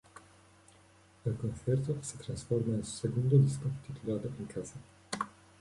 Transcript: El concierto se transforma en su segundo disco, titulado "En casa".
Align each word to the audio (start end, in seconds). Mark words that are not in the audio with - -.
El 1.25 1.35
concierto 1.35 1.95
se 2.01 2.17
transforma 2.17 2.73
en 2.73 2.83
su 2.83 2.89
segundo 3.01 3.37
disco, 3.37 3.69
titulado 3.85 4.31
"En 4.39 4.45
casa". 4.45 4.77